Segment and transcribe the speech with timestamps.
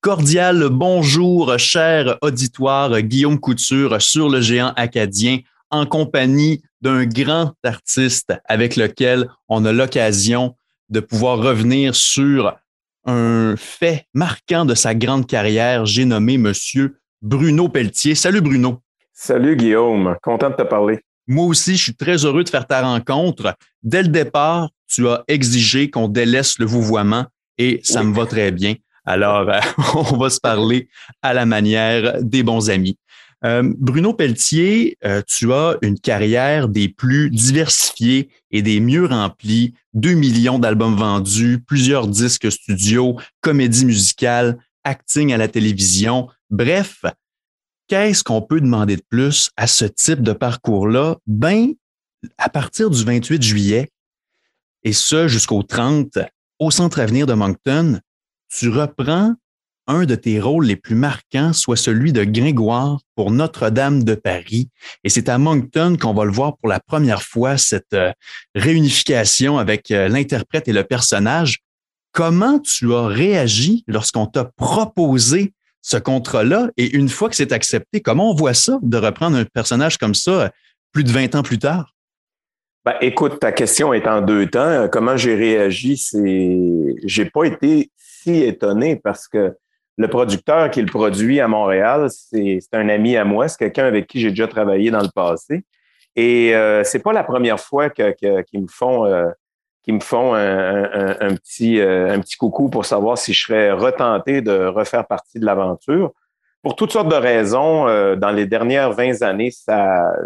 [0.00, 5.40] Cordial bonjour, cher auditoire Guillaume Couture sur le géant acadien
[5.70, 10.54] en compagnie d'un grand artiste avec lequel on a l'occasion
[10.88, 12.56] de pouvoir revenir sur
[13.06, 15.84] un fait marquant de sa grande carrière.
[15.84, 18.14] J'ai nommé Monsieur Bruno Pelletier.
[18.14, 18.80] Salut Bruno.
[19.12, 21.00] Salut Guillaume, content de te parler.
[21.26, 23.52] Moi aussi, je suis très heureux de faire ta rencontre.
[23.82, 27.26] Dès le départ, tu as exigé qu'on délaisse le vouvoiement
[27.58, 28.76] et ça me va très bien.
[29.08, 29.58] Alors, euh,
[29.94, 30.90] on va se parler
[31.22, 32.98] à la manière des bons amis.
[33.42, 39.72] Euh, Bruno Pelletier, euh, tu as une carrière des plus diversifiées et des mieux remplies.
[39.94, 46.28] Deux millions d'albums vendus, plusieurs disques studio, comédie musicale, acting à la télévision.
[46.50, 47.04] Bref,
[47.86, 51.16] qu'est-ce qu'on peut demander de plus à ce type de parcours-là?
[51.26, 51.72] Ben,
[52.36, 53.88] à partir du 28 juillet,
[54.82, 56.18] et ce jusqu'au 30,
[56.58, 58.00] au Centre Avenir de Moncton,
[58.48, 59.34] tu reprends
[59.88, 64.68] un de tes rôles les plus marquants, soit celui de Gringoire pour Notre-Dame de Paris.
[65.02, 68.12] Et c'est à Moncton qu'on va le voir pour la première fois, cette euh,
[68.54, 71.60] réunification avec euh, l'interprète et le personnage.
[72.12, 76.68] Comment tu as réagi lorsqu'on t'a proposé ce contrat-là?
[76.76, 80.14] Et une fois que c'est accepté, comment on voit ça de reprendre un personnage comme
[80.14, 80.48] ça euh,
[80.92, 81.94] plus de 20 ans plus tard?
[82.84, 84.88] Ben, écoute, ta question est en deux temps.
[84.92, 85.96] Comment j'ai réagi?
[85.96, 87.90] C'est, j'ai pas été
[88.26, 89.56] étonné parce que
[89.98, 94.06] le producteur qui le produit à Montréal, c'est un ami à moi, c'est quelqu'un avec
[94.06, 95.64] qui j'ai déjà travaillé dans le passé.
[96.14, 98.14] Et euh, c'est pas la première fois qu'ils
[98.54, 99.28] me font, euh,
[99.88, 104.66] me font un, petit, euh, un petit coucou pour savoir si je serais retenté de
[104.66, 106.12] refaire partie de l'aventure.
[106.62, 109.50] Pour toutes sortes de raisons, euh, dans les dernières 20 années,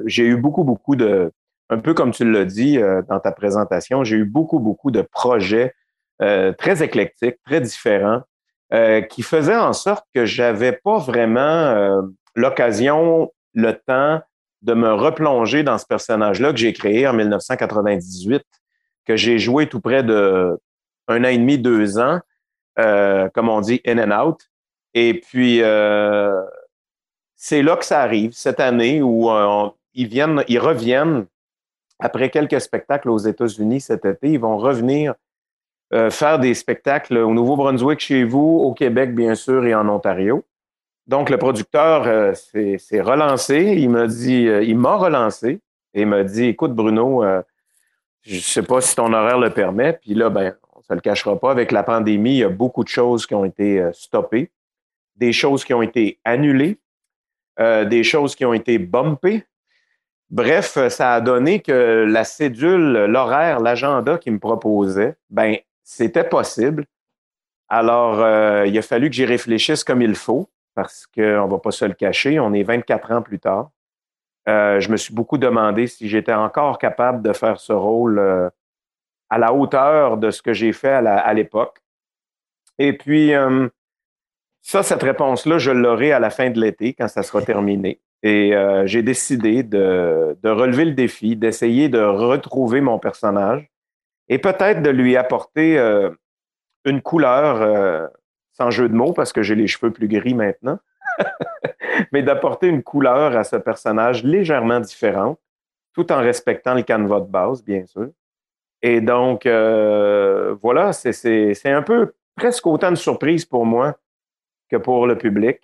[0.05, 1.33] j'ai eu beaucoup, beaucoup de,
[1.71, 5.73] un peu comme tu l'as dit dans ta présentation, j'ai eu beaucoup, beaucoup de projets
[6.23, 8.21] euh, très éclectique, très différent,
[8.73, 12.01] euh, qui faisait en sorte que j'avais pas vraiment euh,
[12.37, 14.21] l'occasion, le temps
[14.63, 18.45] de me replonger dans ce personnage-là que j'ai créé en 1998,
[19.05, 20.57] que j'ai joué tout près de
[21.09, 22.21] un an et demi, deux ans,
[22.77, 24.39] comme on dit, in and out.
[24.95, 25.57] Et puis,
[27.35, 29.29] c'est là que ça arrive, cette année où
[29.95, 31.27] ils viennent, ils reviennent
[31.99, 35.15] après quelques spectacles aux États-Unis cet été, ils vont revenir
[35.95, 40.43] euh, faire des spectacles au Nouveau-Brunswick chez vous, au Québec, bien sûr, et en Ontario.
[41.07, 43.75] Donc, le producteur euh, s'est relancé.
[43.77, 45.61] Il m'a dit, euh, il m'a relancé
[45.93, 47.23] et m'a dit, écoute, Bruno,
[48.23, 49.93] je ne sais pas si ton horaire le permet.
[49.93, 51.51] Puis là, ben, on ne se le cachera pas.
[51.51, 54.51] Avec la pandémie, il y a beaucoup de choses qui ont été stoppées,
[55.17, 56.79] des choses qui ont été annulées,
[57.59, 59.45] des choses qui ont été bumpées.
[60.31, 66.85] Bref, ça a donné que la cédule, l'horaire, l'agenda qu'il me proposait, ben, c'était possible.
[67.69, 71.59] Alors, euh, il a fallu que j'y réfléchisse comme il faut, parce qu'on ne va
[71.59, 73.71] pas se le cacher, on est 24 ans plus tard.
[74.49, 78.51] Euh, je me suis beaucoup demandé si j'étais encore capable de faire ce rôle euh,
[79.31, 81.79] à la hauteur de ce que j'ai fait à l'époque.
[82.79, 83.33] Et puis,
[84.61, 88.01] ça, cette réponse-là, je l'aurai à la fin de l'été, quand ça sera terminé.
[88.23, 88.53] Et
[88.85, 93.72] j'ai décidé de, relever le défi, d'essayer de retrouver mon personnage
[94.33, 96.09] et peut-être de lui apporter euh,
[96.87, 98.09] une couleur, euh,
[98.53, 100.79] sans jeu de mots, parce que j'ai les cheveux plus gris maintenant,
[102.13, 105.39] mais d'apporter une couleur à ce personnage légèrement différente,
[105.93, 108.09] tout en respectant le canevas de base, bien sûr.
[108.81, 113.99] Et donc, euh, voilà, c'est un peu presque autant de surprise pour moi
[114.71, 115.61] que pour le public.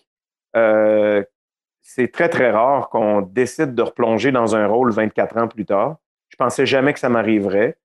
[0.53, 5.97] c'est très, très rare qu'on décide de replonger dans un rôle 24 ans plus tard.
[6.29, 7.79] Je pensais jamais que ça m'arriverait.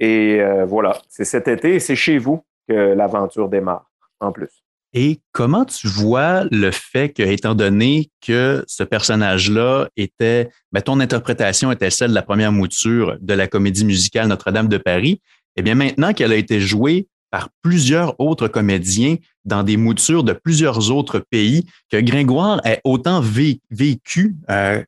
[0.00, 4.64] Et euh, voilà, c'est cet été et c'est chez vous que l'aventure démarre en plus.
[4.92, 10.98] Et comment tu vois le fait que, étant donné que ce personnage-là était, ben, ton
[10.98, 15.20] interprétation était celle de la première mouture de la comédie musicale Notre-Dame de Paris,
[15.54, 20.32] eh bien maintenant qu'elle a été jouée par plusieurs autres comédiens dans des moutures de
[20.32, 24.82] plusieurs autres pays, que Gringoire ait autant vécu, euh,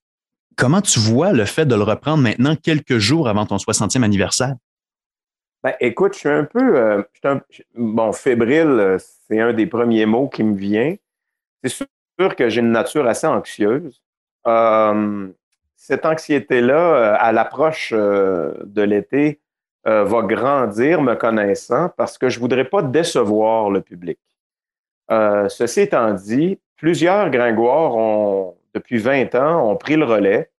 [0.56, 4.56] comment tu vois le fait de le reprendre maintenant quelques jours avant ton 60e anniversaire?
[5.62, 6.76] Ben, écoute, je suis un peu.
[6.76, 7.02] Euh,
[7.74, 10.96] bon, fébrile, euh, c'est un des premiers mots qui me vient.
[11.62, 11.86] C'est
[12.18, 14.02] sûr que j'ai une nature assez anxieuse.
[14.48, 15.28] Euh,
[15.76, 19.40] cette anxiété-là, à l'approche de l'été,
[19.84, 24.18] va grandir, me connaissant, parce que je ne voudrais pas décevoir le public.
[25.10, 30.50] ceci étant dit, plusieurs Gringoires ont, depuis 20 ans, ont pris le relais,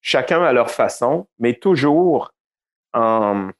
[0.00, 2.32] chacun à leur façon, mais toujours
[2.94, 3.50] en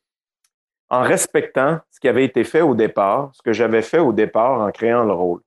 [0.91, 4.61] en respectant ce qui avait été fait au départ, ce que j'avais fait au départ
[4.61, 5.41] en créant le rôle.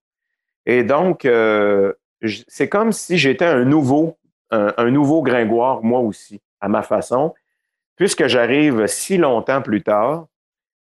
[0.65, 1.93] Et donc, euh,
[2.47, 4.17] c'est comme si j'étais un nouveau,
[4.51, 7.33] un, nouveau Gringoire, moi aussi, à ma façon,
[7.95, 10.27] puisque j'arrive si longtemps plus tard,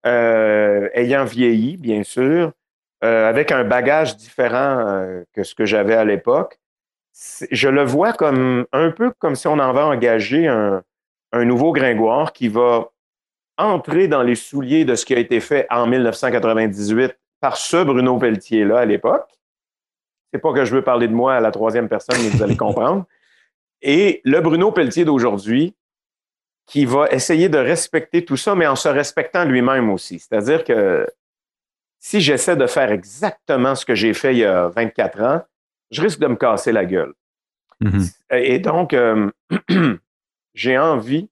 [0.05, 2.51] euh, ayant vieilli, bien sûr,
[3.03, 6.59] euh, avec un bagage différent que ce que j'avais à l'époque.
[7.49, 10.83] Je le vois comme un peu comme si on en va engager un,
[11.31, 12.90] un nouveau Gringoire qui va
[13.57, 18.17] entrer dans les souliers de ce qui a été fait en 1998 par ce Bruno
[18.17, 19.29] Pelletier-là à l'époque.
[20.31, 22.57] C'est pas que je veux parler de moi à la troisième personne, mais vous allez
[22.57, 23.05] comprendre.
[23.81, 25.75] Et le Bruno Pelletier d'aujourd'hui,
[26.67, 30.19] qui va essayer de respecter tout ça, mais en se respectant lui-même aussi.
[30.19, 31.07] C'est-à-dire que
[31.99, 35.41] si j'essaie de faire exactement ce que j'ai fait il y a 24 ans,
[35.89, 37.13] je risque de me casser la gueule.
[37.83, 38.13] Mm-hmm.
[38.31, 39.29] Et donc, euh,
[40.53, 41.29] j'ai envie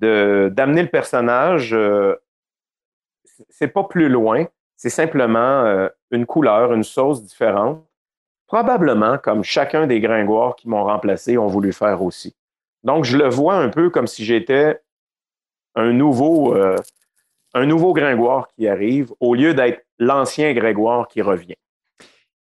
[0.00, 1.72] d'amener le personnage.
[1.72, 2.16] Euh,
[3.48, 4.46] c'est pas plus loin,
[4.76, 7.84] c'est simplement euh, une couleur, une sauce différente.
[8.46, 12.36] Probablement comme chacun des gringoires qui m'ont remplacé ont voulu faire aussi.
[12.84, 14.80] Donc, je le vois un peu comme si j'étais
[15.74, 16.76] un nouveau, euh,
[17.54, 21.56] un nouveau gringoire qui arrive au lieu d'être l'ancien gringoire qui revient.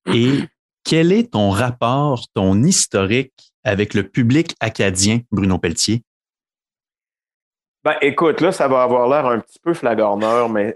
[0.07, 0.39] Et
[0.83, 6.01] quel est ton rapport, ton historique avec le public acadien, Bruno Pelletier?
[7.83, 10.75] Ben, écoute, là, ça va avoir l'air un petit peu flagorneur, mais,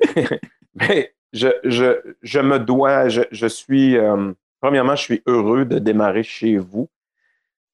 [1.33, 6.23] je, je, je, me dois, je, je suis, euh, premièrement, je suis heureux de démarrer
[6.23, 6.89] chez vous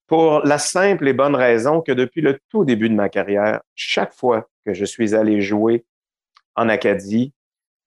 [0.06, 4.12] pour la simple et bonne raison que depuis le tout début de ma carrière, chaque
[4.12, 5.86] fois que je suis allé jouer
[6.54, 7.32] en Acadie,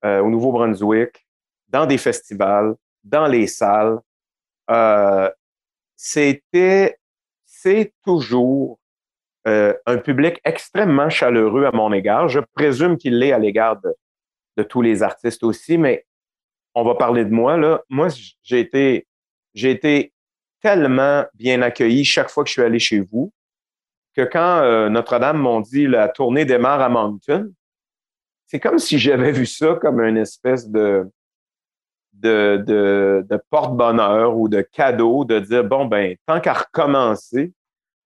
[0.04, 1.28] euh, au Nouveau-Brunswick,
[1.68, 4.00] dans des festivals, dans les salles,
[4.72, 5.30] euh,
[5.96, 6.98] c'était,
[7.46, 8.80] c'est toujours
[9.48, 12.30] euh, un public extrêmement chaleureux à mon égard.
[12.30, 16.06] Je présume qu'il l'est à l'égard de, tous les artistes aussi, mais
[16.74, 17.56] on va parler de moi.
[17.56, 17.84] Là.
[17.90, 18.08] Moi,
[18.42, 20.12] j'ai été,
[20.62, 23.32] tellement bien accueilli chaque fois que je suis allé chez vous
[24.16, 27.54] que quand euh, Notre-Dame m'ont dit la tournée démarre à Moncton,
[28.48, 31.08] c'est comme si j'avais vu ça comme une espèce de,
[32.14, 37.54] de porte-bonheur ou de cadeau de dire bon, ben, tant qu'à recommencer,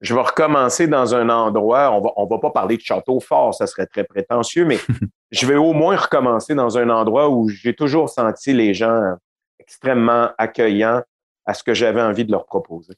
[0.01, 3.53] je vais recommencer dans un endroit, on va, on va pas parler de château fort,
[3.53, 4.79] ça serait très prétentieux, mais
[5.31, 9.15] je vais au moins recommencer dans un endroit où j'ai toujours senti les gens
[9.59, 11.01] extrêmement accueillants
[11.45, 12.93] à ce que j'avais envie de leur proposer.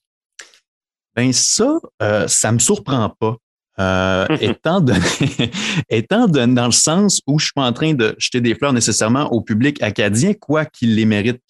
[1.16, 3.36] Ben ça, euh, ça me surprend pas.
[3.80, 5.00] Euh, étant, donné,
[5.90, 8.74] étant donné dans le sens où je suis pas en train de jeter des fleurs
[8.74, 11.44] nécessairement au public acadien, quoi qu'il les mérite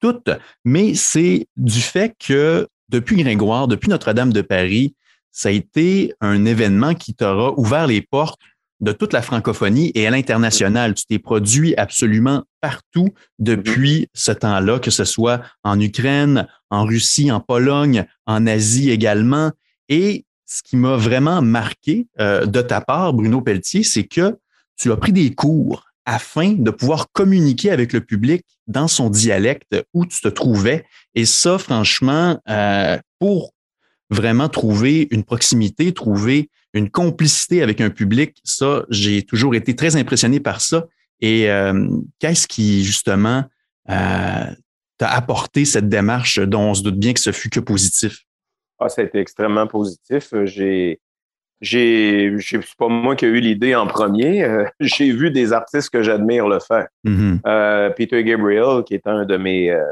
[0.00, 0.30] toutes,
[0.64, 4.94] mais c'est du fait que depuis Gringoire, depuis Notre-Dame de Paris,
[5.30, 8.40] ça a été un événement qui t'aura ouvert les portes
[8.80, 10.94] de toute la francophonie et à l'international.
[10.94, 13.08] Tu t'es produit absolument partout
[13.38, 19.50] depuis ce temps-là, que ce soit en Ukraine, en Russie, en Pologne, en Asie également.
[19.88, 24.36] Et ce qui m'a vraiment marqué euh, de ta part, Bruno Pelletier, c'est que
[24.76, 29.76] tu as pris des cours afin de pouvoir communiquer avec le public dans son dialecte
[29.94, 30.84] où tu te trouvais.
[31.14, 33.54] Et ça, franchement, euh, pour
[34.10, 39.96] vraiment trouver une proximité, trouver une complicité avec un public, ça, j'ai toujours été très
[39.96, 40.86] impressionné par ça.
[41.20, 43.44] Et euh, qu'est-ce qui, justement,
[43.88, 44.46] euh,
[44.98, 48.24] t'a apporté cette démarche dont on se doute bien que ce fut que positif?
[48.78, 50.34] Ah, ça a été extrêmement positif.
[50.44, 51.00] J'ai
[51.64, 54.44] j'ai, c'est pas moi qui ai eu l'idée en premier.
[54.44, 56.88] Euh, j'ai vu des artistes que j'admire le faire.
[57.06, 57.40] Mm-hmm.
[57.46, 59.84] Euh, Peter Gabriel, qui est un de mes, euh,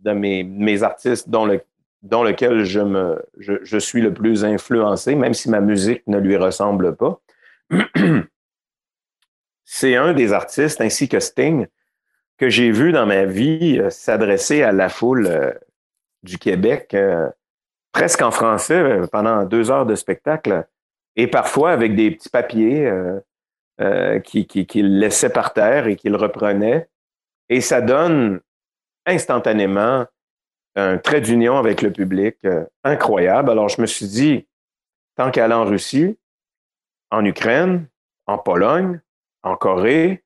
[0.00, 1.60] de mes, mes artistes dont, le,
[2.02, 6.18] dont lequel je, me, je, je, suis le plus influencé, même si ma musique ne
[6.18, 7.20] lui ressemble pas.
[9.64, 11.66] C'est un des artistes, ainsi que Sting,
[12.36, 15.54] que j'ai vu dans ma vie s'adresser à la foule
[16.22, 16.94] du Québec
[17.94, 20.66] presque en français euh, pendant deux heures de spectacle
[21.16, 23.20] et parfois avec des petits papiers euh,
[23.80, 26.88] euh, qu'il qui, qui laissait par terre et qu'il reprenait.
[27.48, 28.40] Et ça donne
[29.06, 30.04] instantanément
[30.76, 32.36] un trait d'union avec le public
[32.82, 33.50] incroyable.
[33.50, 34.46] Alors je me suis dit,
[35.16, 36.18] tant qu'elle en Russie,
[37.10, 37.86] en Ukraine,
[38.26, 39.00] en Pologne,
[39.42, 40.24] en Corée,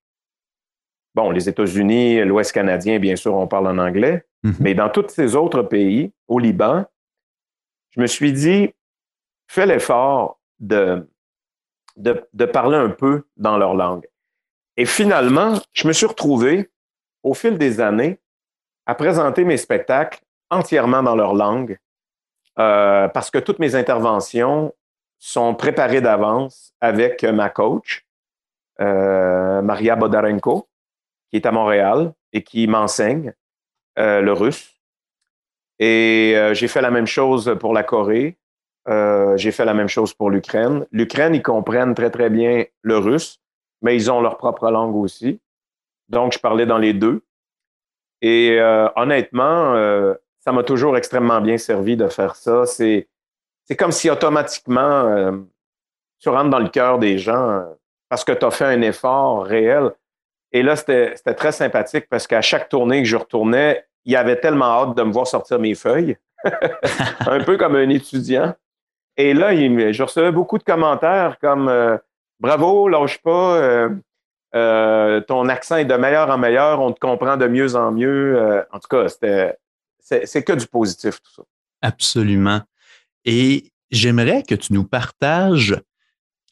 [1.15, 4.57] bon, les États-Unis, l'Ouest canadien, bien sûr, on parle en anglais, mm-hmm.
[4.61, 6.87] mais dans tous ces autres pays, au Liban,
[7.99, 8.73] je me suis dit,
[9.49, 11.11] fais l'effort de,
[11.97, 14.07] de, parler un peu dans leur langue.
[14.77, 16.71] Et finalement, je me suis retrouvé,
[17.25, 18.21] au fil des années,
[18.87, 21.77] à présenter mes spectacles entièrement dans leur langue,
[22.61, 24.73] euh, parce que toutes mes interventions
[25.19, 28.07] sont préparées d'avance avec ma coach,
[28.81, 30.69] euh, Maria Bodarenko,
[31.31, 33.35] qui est à Montréal et qui m'enseigne.
[33.97, 34.78] le russe.
[35.79, 38.37] Et j'ai fait la même chose pour la Corée.
[39.37, 40.87] j'ai fait la même chose pour l'Ukraine.
[40.93, 43.41] L'Ukraine, ils comprennent très, très bien le russe,
[43.83, 45.41] mais ils ont leur propre langue aussi.
[46.09, 47.23] Donc, je parlais dans les deux.
[48.23, 48.59] Et
[48.97, 49.75] honnêtement,
[50.41, 52.67] ça m'a toujours extrêmement bien servi de faire ça.
[52.67, 53.09] C'est,
[53.65, 55.47] c'est comme si automatiquement,
[56.19, 57.65] tu rentres dans le cœur des gens
[58.09, 59.93] parce que tu as fait un effort réel.
[60.53, 64.83] Et là, c'était très sympathique parce qu'à chaque tournée que je retournais, il avait tellement
[64.83, 66.17] hâte de me voir sortir mes feuilles,
[67.27, 68.55] un peu comme un étudiant.
[69.17, 71.99] Et là, je recevais beaucoup de commentaires comme euh,
[72.41, 73.91] Bravo, lâche pas, euh,
[74.55, 78.65] euh, ton accent est de meilleur en meilleur, on te comprend de mieux en mieux.
[78.73, 79.09] en tout cas,
[80.01, 81.43] c'est que du positif, tout ça.
[81.83, 82.61] Absolument.
[83.25, 85.77] Et j'aimerais que tu nous partages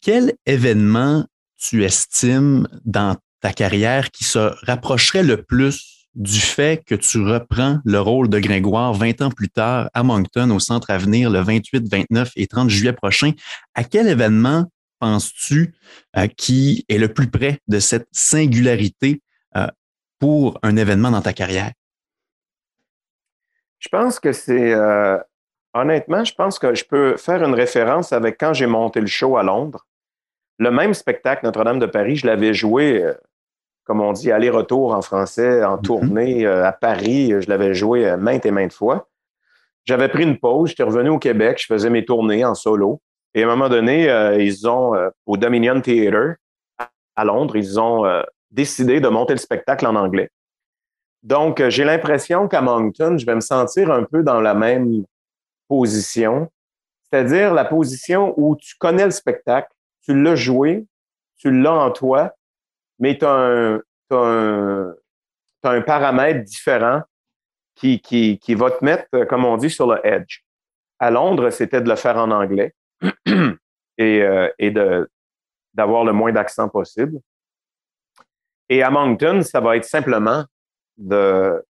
[0.02, 1.24] quel événement
[1.56, 7.78] tu estimes dans ta carrière qui se rapprocherait le plus du fait que tu reprends
[7.84, 11.86] le rôle de Grégoire 20 ans plus tard à Moncton au Centre Avenir le 28,
[11.88, 13.32] 29 et 30 juillet prochain?
[13.74, 14.64] À quel événement
[14.98, 15.74] penses-tu
[16.16, 19.20] euh, qui est le plus près de cette singularité
[19.56, 19.66] euh,
[20.18, 21.72] pour un événement dans ta carrière?
[23.78, 25.18] Je pense que c'est, euh,
[25.74, 29.36] honnêtement, je pense que je peux faire une référence avec quand j'ai monté le show
[29.36, 29.86] à Londres.
[30.58, 33.04] Le même spectacle, Notre-Dame de Paris, je l'avais joué,
[33.86, 35.82] comme on dit, aller-retour en français, en mhm.
[35.82, 37.32] tournée euh, à Paris.
[37.40, 39.08] Je l'avais joué euh, maintes et maintes fois.
[39.84, 43.00] J'avais pris une pause, j'étais revenu au Québec, je faisais mes tournées en solo.
[43.34, 44.08] Et à un moment donné,
[44.40, 44.94] ils ont,
[45.26, 46.36] au Dominion Theatre
[47.14, 48.04] à Londres, ils ont
[48.50, 50.30] décidé de monter le spectacle en anglais.
[51.22, 55.04] Donc, j'ai l'impression qu'à Moncton, je vais me sentir un peu dans la même
[55.68, 56.50] position,
[57.04, 59.68] c'est-à-dire la position où tu connais le spectacle,
[60.02, 60.86] tu l'as joué,
[61.36, 62.35] tu l'as en toi,
[62.98, 64.94] mais tu as, un,
[65.62, 67.02] un, paramètre différent
[67.74, 70.40] qui, qui, qui va te mettre, comme on dit, sur le edge.
[70.98, 72.74] À Londres, c'était de le faire en anglais
[73.98, 75.06] et, euh,
[75.74, 77.20] d'avoir le moins d'accent possible.
[78.68, 80.44] Et à Moncton, ça va être simplement
[80.96, 81.62] de,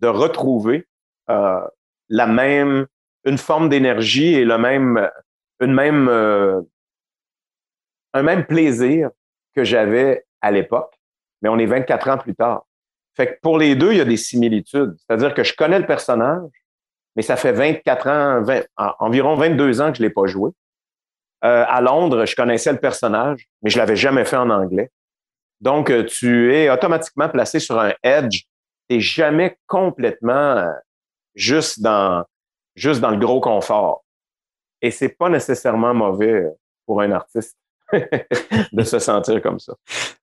[0.00, 0.86] de retrouver
[1.30, 1.60] euh,
[2.08, 2.86] la même,
[3.24, 5.10] une forme d'énergie et le même,
[5.60, 6.60] une même euh,
[8.14, 9.10] un même plaisir
[9.54, 10.94] que j'avais à l'époque,
[11.42, 12.64] mais on est 24 ans plus tard.
[13.16, 14.94] Fait que pour les deux, il y a des similitudes.
[14.98, 16.50] C'est-à-dire que je connais le personnage,
[17.16, 18.44] mais ça fait 24 ans,
[19.00, 20.50] environ 22 ans que je ne l'ai pas joué.
[21.44, 24.90] Euh, à Londres, je connaissais le personnage, mais je l'avais jamais fait en anglais.
[25.60, 28.42] Donc, euh, tu es automatiquement placé sur un edge.
[28.88, 30.72] Tu n'es jamais complètement euh,
[31.34, 32.24] juste dans,
[32.74, 34.04] juste dans le gros confort.
[34.80, 36.46] Et c'est pas nécessairement mauvais
[36.86, 37.56] pour un artiste.
[38.72, 39.74] de se sentir comme ça.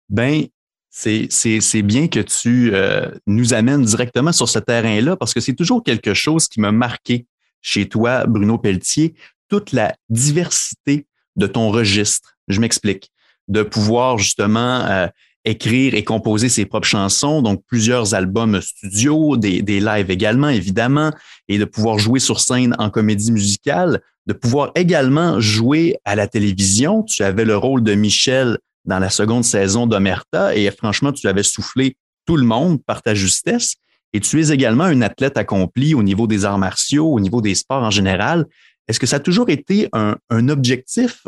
[0.10, 0.46] Ben,
[0.90, 5.84] c'est bien que tu euh, nous amènes directement sur ce terrain-là parce que c'est toujours
[5.84, 7.26] quelque chose qui m'a marqué
[7.62, 9.16] chez toi, Bruno Pelletier,
[9.50, 12.38] toute la diversité de ton registre.
[12.48, 13.12] Je m'explique.
[13.48, 15.08] De pouvoir justement euh,
[15.44, 21.12] écrire et composer ses propres chansons, donc plusieurs albums studio, des, des lives également, évidemment,
[21.48, 26.28] et de pouvoir jouer sur scène en comédie musicale, de pouvoir également jouer à la
[26.28, 27.04] télévision.
[27.04, 31.44] Tu avais le rôle de Michel dans la seconde saison d'Omerta et franchement, tu avais
[31.44, 33.76] soufflé tout le monde par ta justesse.
[34.14, 37.54] Et tu es également un athlète accompli au niveau des arts martiaux, au niveau des
[37.54, 38.46] sports en général.
[38.88, 41.22] Est-ce que ça a toujours été un, objectif,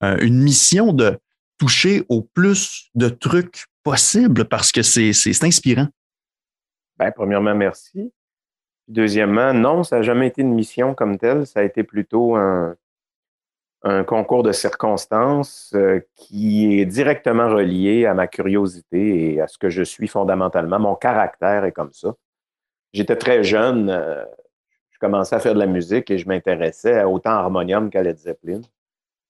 [0.00, 1.18] une mission de
[1.58, 5.86] toucher au plus de trucs possible parce que c'est inspirant?
[6.98, 8.12] Bien, premièrement, merci.
[8.88, 11.46] Deuxièmement, non, ça n'a jamais été une mission comme telle.
[11.46, 12.74] Ça a été plutôt un,
[14.06, 19.70] concours de circonstances euh, qui est directement relié à ma curiosité et à ce que
[19.70, 20.78] je suis fondamentalement.
[20.78, 22.14] Mon caractère est comme ça.
[22.92, 24.24] J'étais très jeune, euh,
[24.90, 28.18] je commençais à faire de la musique et je m'intéressais autant à harmonium qu'à Led
[28.18, 28.60] Zeppelin.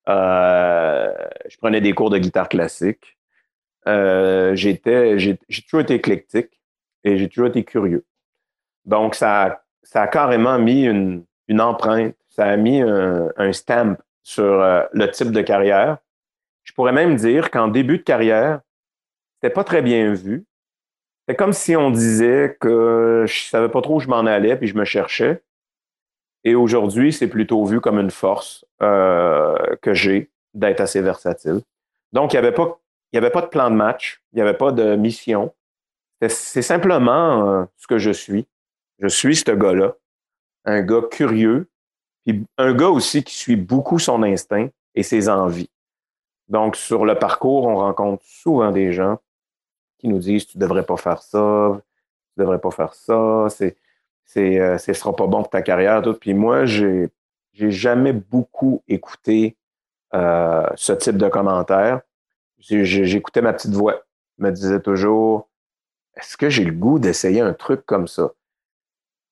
[0.09, 1.15] Euh,
[1.49, 3.17] je prenais des cours de guitare classique.
[3.87, 6.61] j'étais, j'ai toujours été éclectique
[7.05, 8.05] et j'ai toujours été curieux.
[8.85, 9.63] Donc, ça,
[9.95, 11.25] a carrément mis une,
[11.59, 15.99] empreinte, ça a mis un, un stamp sur euh, le type de carrière.
[16.65, 18.61] Je pourrais même dire qu'en début de carrière,
[19.35, 20.45] c'était pas très bien vu.
[21.29, 24.69] C'est comme si on disait que je savais pas trop où je m'en allais, puis
[24.69, 25.43] je me cherchais.
[26.45, 31.61] Et aujourd'hui, c'est plutôt vu comme une force euh, que j'ai d'être assez versatile.
[32.13, 32.81] Donc, il n'y avait, pas,
[33.13, 35.55] y avait pas de plan de match, il n'y avait pas de mission.
[36.29, 38.47] C'est simplement euh, ce que je suis.
[38.99, 39.95] Je suis ce gars-là,
[40.65, 41.69] un gars curieux,
[42.25, 45.71] puis un gars aussi qui suit beaucoup son instinct et ses envies.
[46.49, 49.19] Donc, sur le parcours, on rencontre souvent des gens
[49.99, 51.81] qui nous disent Tu devrais pas faire ça,
[52.35, 53.77] tu devrais pas faire ça, c'est,
[54.25, 56.15] c'est, euh, ce sera pas bon pour ta carrière, tout.
[56.15, 57.09] Puis moi, j'ai,
[57.53, 59.57] j'ai jamais beaucoup écouté
[60.15, 62.01] euh, ce type de commentaires.
[62.59, 64.03] J'écoutais ma petite voix,
[64.39, 65.49] me disait toujours,
[66.17, 68.31] est-ce que j'ai le goût d'essayer un truc comme ça?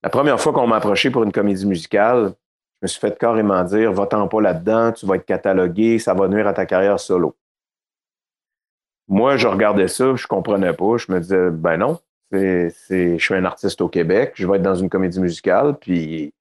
[0.03, 2.33] La première fois qu'on m'a approché pour une comédie musicale,
[2.81, 6.29] je me suis fait carrément dire, va-t'en pas là-dedans, tu vas être catalogué, ça va
[6.29, 7.37] nuire à ta carrière solo.
[9.07, 10.97] Moi, je regardais ça, je comprenais pas.
[10.97, 11.99] Je me disais, ben non,
[12.33, 12.71] je
[13.19, 16.33] suis un artiste au Québec, je vais être dans une comédie musicale, puis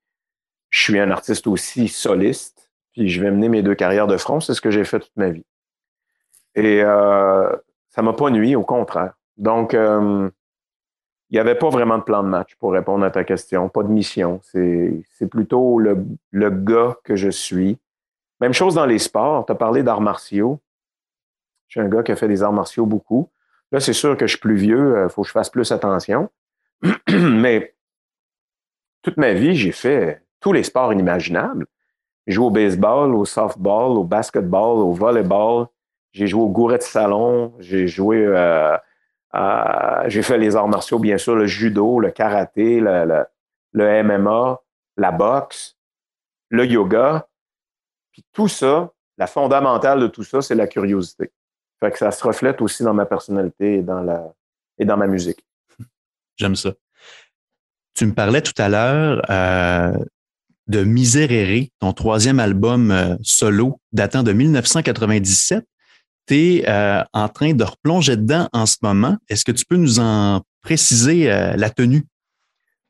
[0.69, 4.39] je suis un artiste aussi soliste, puis je vais mener mes deux carrières de front.
[4.39, 5.45] C'est ce que j'ai fait toute ma vie.
[6.55, 7.53] Et euh,
[7.89, 9.13] ça m'a pas nuit, au contraire.
[9.37, 10.29] Donc, euh,
[11.29, 13.83] il n'y avait pas vraiment de plan de match pour répondre à ta question, pas
[13.83, 14.39] de mission.
[14.43, 17.77] C'est, plutôt le, le gars que je suis.
[18.39, 19.45] Même chose dans les sports.
[19.45, 20.59] Tu as parlé d'arts martiaux.
[21.67, 23.29] Je suis un gars qui a fait des arts martiaux beaucoup.
[23.71, 25.71] Là, c'est sûr que je suis plus vieux, il euh, faut que je fasse plus
[25.71, 26.29] attention.
[27.11, 27.75] Mais
[29.03, 31.67] toute ma vie, j'ai fait tous les sports inimaginables.
[32.25, 35.67] J'ai joué au baseball, au softball, au basketball, au volleyball.
[36.11, 37.53] J'ai joué au gouret de salon.
[37.59, 38.75] J'ai joué euh,
[39.33, 43.25] j'ai fait les arts martiaux, bien sûr, le judo, le karaté, le,
[43.73, 44.59] le MMA,
[44.97, 45.77] la boxe,
[46.49, 47.27] le yoga.
[48.11, 51.31] Puis tout ça, la fondamentale de tout ça, c'est la curiosité.
[51.79, 54.33] Fait que ça se reflète aussi dans ma personnalité et dans, la,
[54.77, 55.45] et dans ma musique.
[56.35, 56.73] J'aime ça.
[57.93, 59.97] Tu me parlais tout à l'heure euh,
[60.67, 65.65] de Miserere, ton troisième album euh, solo datant de 1997.
[66.31, 69.17] Euh, en train de replonger dedans en ce moment.
[69.29, 72.03] Est-ce que tu peux nous en préciser la tenue?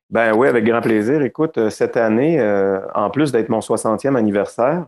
[0.10, 1.22] Ben oui, avec grand plaisir.
[1.22, 2.41] Écoute, cette année,
[2.96, 4.88] en plus d'être mon 60e anniversaire,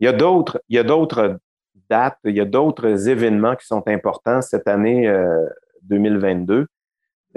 [0.00, 1.38] il y a d'autres, il y a d'autres
[1.88, 5.10] dates, il y a d'autres événements qui sont importants cette année
[5.82, 6.54] 2022.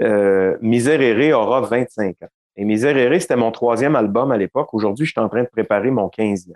[0.00, 2.28] Euh, euh, Miserere aura 25 ans.
[2.56, 4.72] Et Miserere, c'était mon troisième album à l'époque.
[4.74, 6.54] Aujourd'hui, je suis en train de préparer mon 15e.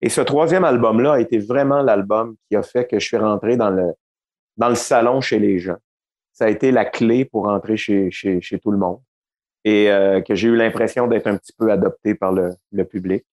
[0.00, 3.56] Et ce troisième album-là a été vraiment l'album qui a fait que je suis rentré
[3.56, 3.92] dans le,
[4.56, 5.76] dans le salon chez les gens.
[6.32, 9.00] Ça a été la clé pour rentrer chez, chez, chez tout le monde.
[9.64, 13.24] Et euh, que j'ai eu l'impression d'être un petit peu adopté par le, le public.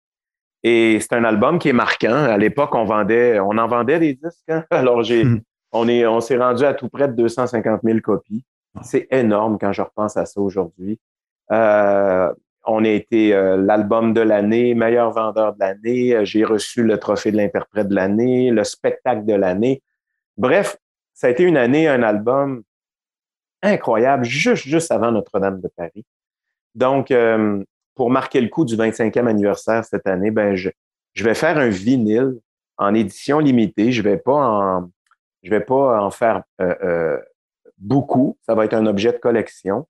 [0.64, 2.16] Et c'est un album qui est marquant.
[2.16, 4.50] À l'époque, on vendait, on en vendait des disques.
[4.50, 4.66] Hein.
[4.72, 5.42] Alors, j'ai, hmm.
[5.72, 8.44] on est, on s'est rendu à tout près de 250 000 copies.
[8.82, 11.00] C'est énorme quand je repense à ça aujourd'hui.
[11.52, 12.34] Euh,
[12.68, 16.26] on a été euh, l'album de l'année, meilleur vendeur de l'année.
[16.26, 19.82] J'ai reçu le trophée de l'interprète de l'année, le spectacle de l'année.
[20.38, 20.78] Bref,
[21.14, 22.64] ça a été une année, un album
[23.62, 26.06] incroyable, juste, juste avant Notre-Dame de Paris.
[26.76, 27.64] Donc, euh,
[27.96, 30.70] pour marquer le coup du 25e anniversaire cette année, ben je,
[31.16, 32.40] vais faire un vinyle
[32.78, 33.92] en édition limitée.
[33.92, 34.90] Je vais pas en,
[35.44, 37.20] vais pas en faire euh, euh,
[37.78, 38.38] beaucoup.
[38.46, 39.88] Ça va être un objet de collection.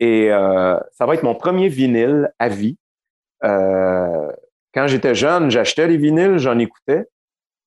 [0.00, 2.76] Et euh, ça va être mon premier vinyle à vie.
[3.42, 7.08] quand j'étais jeune, j'achetais les vinyles, j'en écoutais.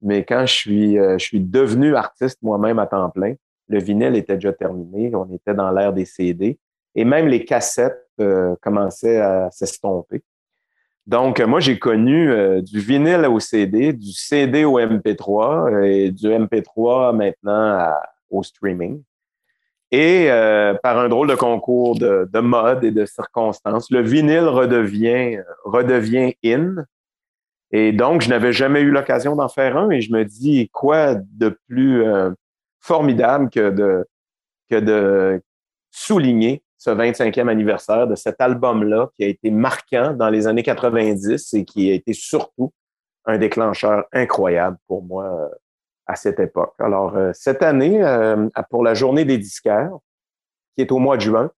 [0.02, 3.34] Mais quand je suis, je suis devenu artiste moi-même à temps plein,
[3.70, 5.16] le vinyle était déjà terminé.
[5.16, 6.58] On était dans l'ère des CD.
[6.96, 10.22] Et même les cassettes euh, commençait à s'estomper.
[11.06, 16.12] Donc, moi, j'ai connu euh, du vinyle au CD, du CD au MP3 euh, et
[16.12, 17.94] du MP3 maintenant
[18.30, 19.02] au streaming.
[19.92, 20.30] Et
[20.84, 26.36] par un drôle de concours de, de, mode et de circonstances, le vinyle redevient, redevient
[26.46, 26.76] in.
[27.72, 31.16] Et donc, je n'avais jamais eu l'occasion d'en faire un et je me dis, quoi
[31.16, 32.04] de plus
[32.80, 34.06] formidable que de,
[34.70, 35.42] que de
[35.92, 41.54] souligner ce 25e anniversaire de cet album-là qui a été marquant dans les années 90
[41.54, 42.72] et qui a été surtout
[43.26, 45.56] un déclencheur incroyable pour moi euh,
[46.10, 46.74] à cette époque.
[46.80, 49.92] Alors, euh, cette année, euh, pour la journée des disquaires,
[50.76, 51.52] qui est au mois de juin,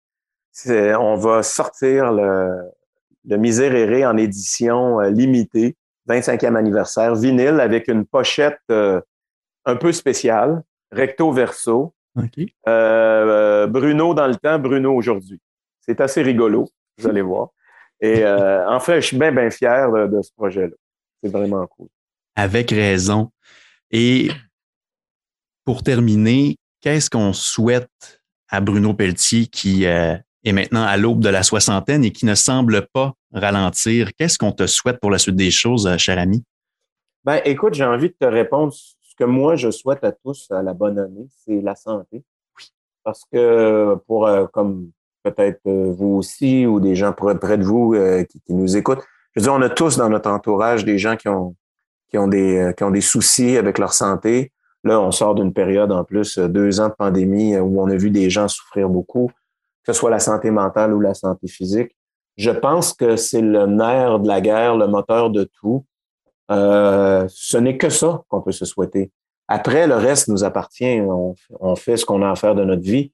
[0.67, 2.69] on va sortir le,
[3.25, 5.77] le Miséréré en édition limitée,
[6.09, 11.93] 25e anniversaire, vinyle avec une pochette un peu spéciale, recto verso,
[12.67, 15.39] euh, Bruno dans le temps, Bruno aujourd'hui.
[15.79, 17.49] C'est assez rigolo, vous allez voir.
[17.99, 20.75] Et euh, en fait, je suis bien, bien fier de, ce projet-là.
[21.23, 21.87] C'est vraiment cool.
[22.35, 23.31] Avec raison.
[23.91, 24.29] Et
[25.65, 31.29] pour terminer, qu'est-ce qu'on souhaite à Bruno Pelletier qui euh, est maintenant à l'aube de
[31.29, 34.11] la soixantaine et qui ne semble pas ralentir?
[34.17, 36.43] Qu'est-ce qu'on te souhaite pour la suite des choses, cher ami?
[37.23, 38.73] Ben, écoute, j'ai envie de te répondre
[39.21, 42.23] que moi, je souhaite à tous à la bonne année, c'est la santé.
[43.03, 44.89] Parce que pour, euh, comme
[45.21, 49.03] peut-être euh, vous aussi ou des gens près de vous euh, qui, nous écoutent,
[49.35, 51.55] je veux dire, on a tous dans notre entourage des gens qui ont,
[52.11, 54.51] qui ont, des, qui ont des soucis avec leur santé.
[54.83, 58.11] Là, on sort d'une période en plus, deux ans de pandémie où on a vu
[58.11, 59.31] des gens souffrir beaucoup.
[59.83, 61.95] que ce soit la santé mentale ou la santé physique.
[62.37, 65.85] Je pense que c'est le nerf de la guerre, le moteur de tout.
[66.49, 69.11] Euh, ce n'est que ça qu'on peut se souhaiter.
[69.47, 71.01] Après, le reste nous appartient.
[71.01, 73.11] On, fait ce qu'on a à faire de notre vie.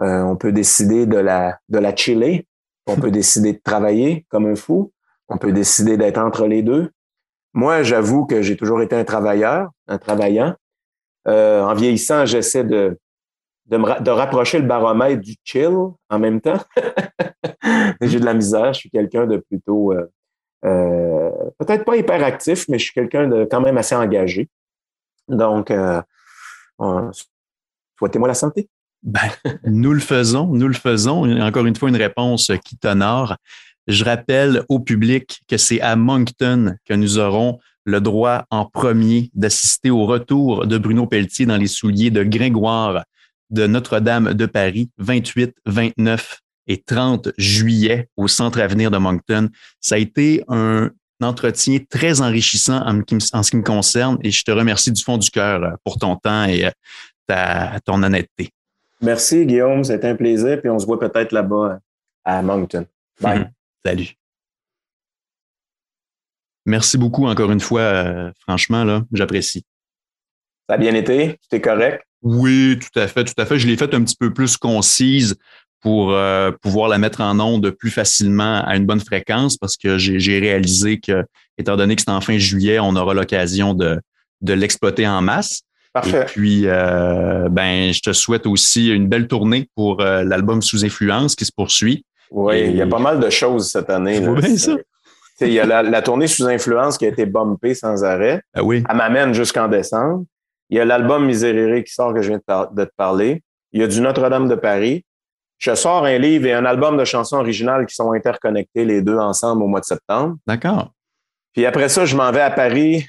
[0.00, 2.46] Euh, on peut décider de la, de la chiller.
[2.86, 4.92] On peut décider de travailler comme un fou.
[5.28, 6.90] On peut décider d'être entre les deux.
[7.54, 10.54] Moi, j'avoue que j'ai toujours été un travailleur, un travaillant.
[11.28, 12.98] Euh, en vieillissant, j'essaie de,
[13.66, 15.76] de, rapprocher le baromètre du chill
[16.08, 16.60] en même temps.
[18.00, 18.72] j'ai de la misère.
[18.72, 20.10] Je suis quelqu'un de plutôt, euh,
[20.64, 24.48] euh, peut-être pas hyper actif, mais je suis quelqu'un de quand même assez engagé.
[25.28, 25.72] Donc,
[26.78, 28.68] souhaitez-moi la santé.
[29.02, 29.28] Ben,
[29.64, 31.30] nous le faisons, nous le faisons.
[31.40, 33.36] Encore une fois, une réponse qui t'honore.
[33.86, 39.30] Je rappelle au public que c'est à Moncton que nous aurons le droit en premier
[39.34, 43.04] d'assister au retour de Bruno Pelletier dans les souliers de Grégoire
[43.50, 49.48] de Notre-Dame de Paris, 28, 29 et 30 juillet au Centre Avenir de Moncton.
[49.80, 50.90] Ça a été un
[51.20, 53.02] entretien très enrichissant en,
[53.42, 56.16] ce qui me concerne et je te remercie du fond du cœur euh, pour ton
[56.16, 56.70] temps et euh,
[57.26, 58.50] ta, ton honnêteté.
[59.00, 61.78] Merci Guillaume, c'était un plaisir puis on se voit peut-être là-bas
[62.24, 62.86] à Moncton.
[63.20, 63.40] Bye.
[63.40, 63.50] Mhm.
[63.84, 64.14] Salut.
[66.64, 69.64] Merci beaucoup encore une fois, euh, franchement, là, j'apprécie.
[70.68, 71.36] Ça a bien été?
[71.42, 72.04] C'était correct?
[72.22, 73.58] Oui, tout à fait, tout à fait.
[73.58, 75.36] Je l'ai fait un petit peu plus concise
[75.80, 79.98] pour euh, pouvoir la mettre en onde plus facilement à une bonne fréquence parce que
[79.98, 81.24] j'ai réalisé que,
[81.58, 84.00] étant donné que c'est en fin juillet, on aura l'occasion de,
[84.40, 85.62] de l'exploiter en masse.
[85.92, 86.22] Parfait.
[86.22, 91.34] Et puis, euh, ben, je te souhaite aussi une belle tournée pour l'album Sous influence
[91.34, 92.04] qui se poursuit.
[92.32, 94.20] Oui, il y a pas mal de choses cette année.
[94.20, 94.72] bien ça.
[95.40, 98.42] Il y a la, tournée Sous influence qui a été bumpée sans arrêt.
[98.54, 98.82] Ah oui.
[98.88, 100.24] Elle m'amène jusqu'en décembre.
[100.70, 102.38] Il y a l'album Miséréré qui sort que je viens
[102.72, 103.42] de, te parler.
[103.72, 105.04] Il y a du Notre-Dame de Paris.
[105.58, 109.18] Je sors un livre et un album de chansons originales qui sont interconnectés les deux
[109.18, 110.36] ensemble au mois de septembre.
[110.46, 110.90] D'accord.
[111.52, 113.04] Puis après ça, je m'en vais à Paris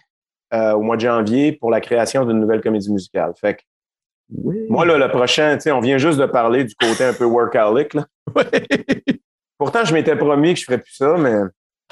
[0.54, 3.34] euh, au mois de janvier pour la création d'une nouvelle comédie musicale.
[3.40, 3.62] Fait que
[4.30, 7.26] moi, là, le prochain, tu sais, on vient juste de parler du côté un peu
[7.26, 7.94] workaholic.
[7.94, 8.06] Là.
[9.58, 11.36] Pourtant, je m'étais promis que je ferais plus ça, mais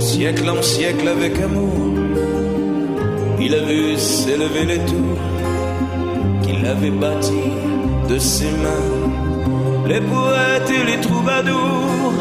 [0.00, 1.72] siècle en siècle avec amour,
[3.40, 5.24] il a vu s'élever les tours
[6.42, 7.52] qu'il avait bâties
[8.08, 8.90] de ses mains.
[9.86, 12.14] Les poètes et les troubadours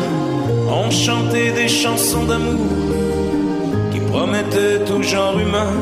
[0.80, 2.77] ont chanté des chansons d'amour
[3.91, 5.73] qui promettaient au genre humain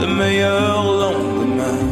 [0.00, 1.84] de meilleurs lendemains.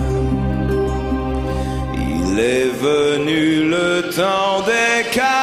[1.94, 5.41] Il est venu le temps des venu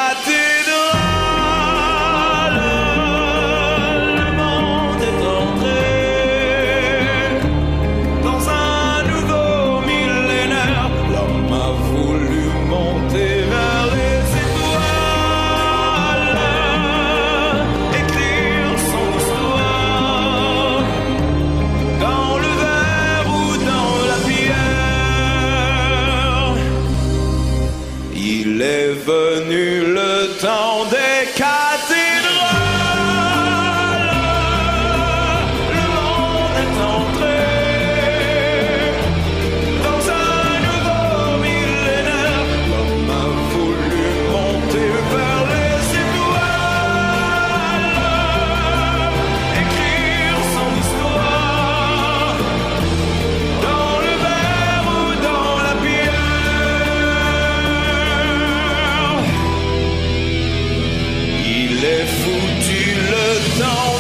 [63.60, 63.99] don't